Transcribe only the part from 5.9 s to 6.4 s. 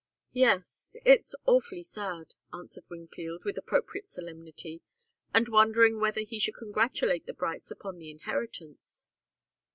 whether he